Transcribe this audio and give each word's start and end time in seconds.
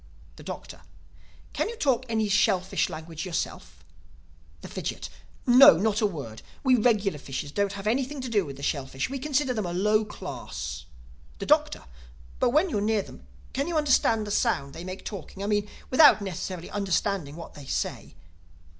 The 0.35 0.41
Doctor: 0.41 0.81
"Can 1.53 1.69
you 1.69 1.75
talk 1.75 2.07
any 2.09 2.27
shellfish 2.27 2.89
language 2.89 3.23
yourself?" 3.23 3.83
The 4.61 4.67
Fidgit: 4.67 5.09
"No, 5.45 5.77
not 5.77 6.01
a 6.01 6.07
word. 6.07 6.41
We 6.63 6.73
regular 6.75 7.19
fishes 7.19 7.51
don't 7.51 7.73
have 7.73 7.85
anything 7.85 8.19
to 8.21 8.27
do 8.27 8.43
with 8.43 8.57
the 8.57 8.63
shellfish. 8.63 9.11
We 9.11 9.19
consider 9.19 9.53
them 9.53 9.67
a 9.67 9.73
low 9.73 10.03
class." 10.03 10.85
The 11.37 11.45
Doctor: 11.45 11.83
"But 12.39 12.49
when 12.49 12.71
you're 12.71 12.81
near 12.81 13.03
them, 13.03 13.27
can 13.53 13.67
you 13.67 13.75
hear 13.75 13.83
the 13.85 14.31
sound 14.31 14.73
they 14.73 14.83
make 14.83 15.05
talking—I 15.05 15.45
mean 15.45 15.69
without 15.91 16.19
necessarily 16.19 16.71
understanding 16.71 17.35
what 17.35 17.53
they 17.53 17.67
say?" 17.67 18.15